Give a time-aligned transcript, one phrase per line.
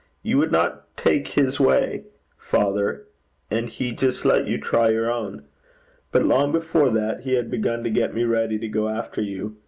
[0.23, 2.05] You would not take his way,
[2.35, 3.05] father,
[3.51, 5.43] and he just let you try your own.
[6.11, 9.57] But long before that he had begun to get me ready to go after you.